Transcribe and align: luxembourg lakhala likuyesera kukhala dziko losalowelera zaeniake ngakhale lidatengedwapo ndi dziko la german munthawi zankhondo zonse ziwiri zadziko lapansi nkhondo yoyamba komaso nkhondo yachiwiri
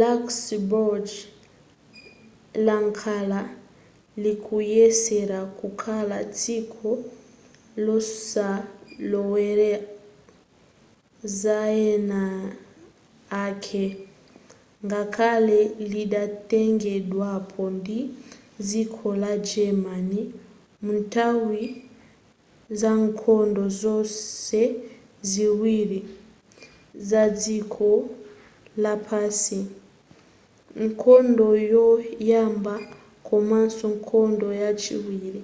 luxembourg 0.00 1.06
lakhala 2.66 3.40
likuyesera 4.24 5.38
kukhala 5.58 6.18
dziko 6.38 6.88
losalowelera 7.84 9.80
zaeniake 11.40 13.84
ngakhale 14.86 15.58
lidatengedwapo 15.92 17.62
ndi 17.76 17.98
dziko 18.68 19.06
la 19.22 19.32
german 19.50 20.10
munthawi 20.84 21.62
zankhondo 22.80 23.64
zonse 23.80 24.62
ziwiri 25.30 26.00
zadziko 27.08 27.88
lapansi 28.82 29.58
nkhondo 30.86 31.48
yoyamba 31.72 32.74
komaso 33.28 33.86
nkhondo 33.98 34.48
yachiwiri 34.62 35.42